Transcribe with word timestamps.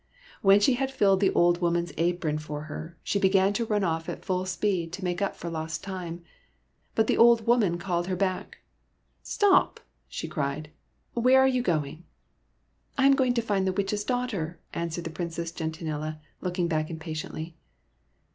When 0.41 0.59
she 0.59 0.73
had 0.73 0.89
filled 0.89 1.19
the 1.19 1.29
old 1.33 1.61
woman's 1.61 1.93
apron 1.95 2.39
for 2.39 2.61
her, 2.63 2.97
she 3.03 3.19
began 3.19 3.53
to 3.53 3.65
run 3.65 3.83
off 3.83 4.09
at 4.09 4.25
full 4.25 4.47
speed, 4.47 4.91
to 4.93 5.03
make 5.03 5.21
up 5.21 5.35
for 5.35 5.47
lost 5.47 5.83
time. 5.83 6.23
But 6.95 7.05
the 7.05 7.17
old 7.19 7.45
woman 7.45 7.77
called 7.77 8.07
her 8.07 8.15
back." 8.15 8.61
Stop!" 9.37 9.79
she 10.07 10.27
cried." 10.27 10.71
Where 11.13 11.39
are 11.39 11.47
you 11.47 11.61
going?"" 11.61 12.03
I 12.97 13.05
am 13.05 13.13
going 13.13 13.35
to 13.35 13.43
find 13.43 13.67
the 13.67 13.73
Witch's 13.73 14.03
daughter," 14.03 14.59
answered 14.73 15.05
Princess 15.13 15.51
Gentianella, 15.51 16.19
looking 16.41 16.67
back 16.67 16.89
impatiently. 16.89 17.55